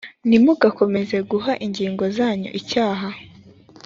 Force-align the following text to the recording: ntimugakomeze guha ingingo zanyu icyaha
ntimugakomeze 0.27 1.17
guha 1.29 1.53
ingingo 1.65 2.03
zanyu 2.17 2.49
icyaha 2.59 3.07